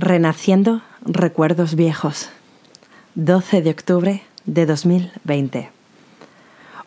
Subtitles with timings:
[0.00, 2.28] Renaciendo Recuerdos Viejos.
[3.16, 5.70] 12 de octubre de 2020.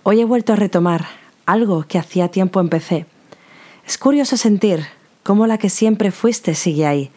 [0.04, 1.08] Hoy he vuelto a retomar
[1.46, 3.06] algo que hacía tiempo empecé.
[3.86, 4.86] Es curioso sentir
[5.24, 7.12] cómo la que siempre fuiste sigue ahí,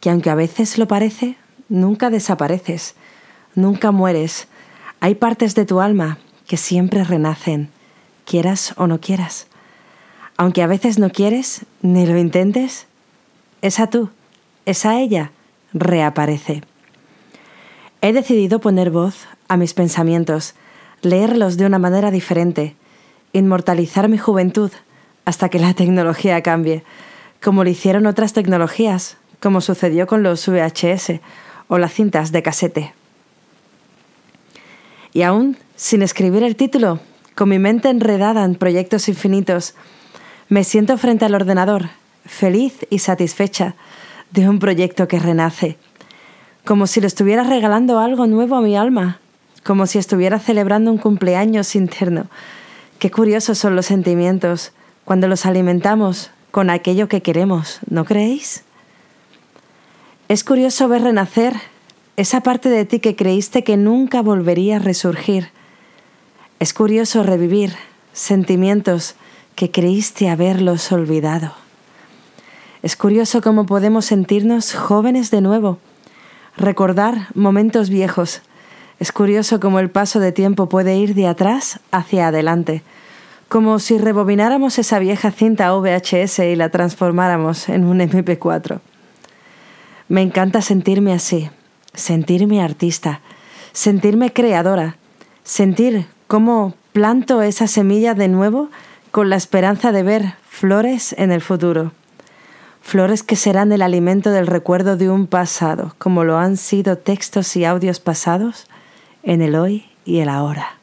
[0.00, 1.36] que aunque a veces lo parece,
[1.68, 2.96] nunca desapareces,
[3.54, 4.48] nunca mueres.
[4.98, 6.18] Hay partes de tu alma
[6.48, 7.70] que siempre renacen,
[8.24, 9.46] quieras o no quieras.
[10.36, 12.88] Aunque a veces no quieres ni lo intentes,
[13.62, 14.10] esa tú
[14.68, 15.32] esa ella
[15.72, 16.62] reaparece.
[18.02, 20.54] He decidido poner voz a mis pensamientos,
[21.00, 22.76] leerlos de una manera diferente,
[23.32, 24.70] inmortalizar mi juventud
[25.24, 26.84] hasta que la tecnología cambie,
[27.42, 31.20] como lo hicieron otras tecnologías, como sucedió con los VHS
[31.68, 32.94] o las cintas de casete.
[35.14, 37.00] Y aún, sin escribir el título,
[37.34, 39.74] con mi mente enredada en proyectos infinitos,
[40.50, 41.88] me siento frente al ordenador,
[42.26, 43.74] feliz y satisfecha,
[44.30, 45.78] de un proyecto que renace,
[46.64, 49.20] como si le estuviera regalando algo nuevo a mi alma,
[49.64, 52.26] como si estuviera celebrando un cumpleaños interno.
[52.98, 54.72] Qué curiosos son los sentimientos
[55.04, 58.64] cuando los alimentamos con aquello que queremos, ¿no creéis?
[60.28, 61.54] Es curioso ver renacer
[62.16, 65.50] esa parte de ti que creíste que nunca volvería a resurgir.
[66.58, 67.74] Es curioso revivir
[68.12, 69.14] sentimientos
[69.54, 71.54] que creíste haberlos olvidado.
[72.80, 75.78] Es curioso cómo podemos sentirnos jóvenes de nuevo,
[76.56, 78.40] recordar momentos viejos.
[79.00, 82.84] Es curioso cómo el paso de tiempo puede ir de atrás hacia adelante,
[83.48, 88.78] como si rebobináramos esa vieja cinta VHS y la transformáramos en un MP4.
[90.06, 91.50] Me encanta sentirme así,
[91.94, 93.22] sentirme artista,
[93.72, 94.98] sentirme creadora,
[95.42, 98.68] sentir cómo planto esa semilla de nuevo
[99.10, 101.90] con la esperanza de ver flores en el futuro
[102.88, 107.54] flores que serán el alimento del recuerdo de un pasado, como lo han sido textos
[107.54, 108.66] y audios pasados
[109.22, 110.78] en el hoy y el ahora.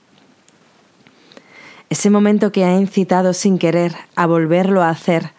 [1.90, 5.32] Ese momento que ha incitado sin querer a volverlo a hacer,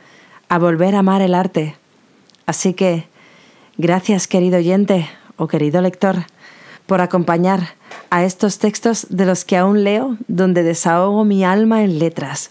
[0.49, 1.77] a volver a amar el arte.
[2.47, 3.07] Así que,
[3.79, 6.17] gracias querido oyente o querido lector,
[6.87, 7.75] por acompañar
[8.11, 12.51] a estos textos de los que aún leo, donde desahogo mi alma en letras,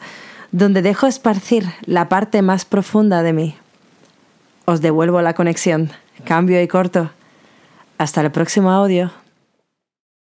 [0.53, 3.55] donde dejo esparcir la parte más profunda de mí.
[4.65, 5.91] Os devuelvo la conexión.
[6.23, 7.11] Cambio y corto.
[7.97, 9.11] Hasta el próximo audio.